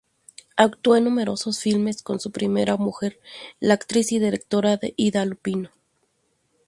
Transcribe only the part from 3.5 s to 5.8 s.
la actriz y directora Ida Lupino.